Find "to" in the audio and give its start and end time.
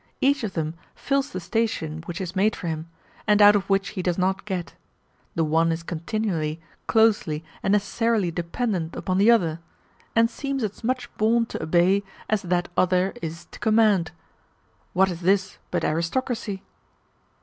11.45-11.61, 13.51-13.59